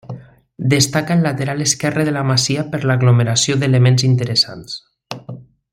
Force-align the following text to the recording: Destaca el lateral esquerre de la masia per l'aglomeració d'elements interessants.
Destaca 0.71 1.13
el 1.13 1.21
lateral 1.21 1.61
esquerre 1.61 2.05
de 2.07 2.15
la 2.15 2.23
masia 2.31 2.65
per 2.73 2.81
l'aglomeració 2.91 3.59
d'elements 3.61 4.07
interessants. 4.09 4.79